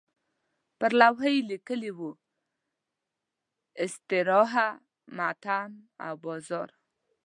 پر 0.79 0.91
لوحه 1.01 1.29
یې 1.35 1.41
لیکلي 1.51 1.91
وو 1.97 2.09
استراحه، 3.85 4.67
مطعم 5.17 5.71
او 6.05 6.13
بازار. 6.23 6.69